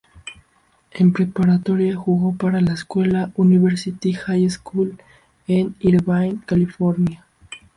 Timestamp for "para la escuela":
2.35-3.29